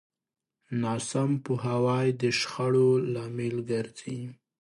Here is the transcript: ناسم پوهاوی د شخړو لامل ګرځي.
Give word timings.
ناسم 0.81 1.29
پوهاوی 1.45 2.07
د 2.21 2.23
شخړو 2.39 2.89
لامل 3.13 3.55
ګرځي. 3.71 4.19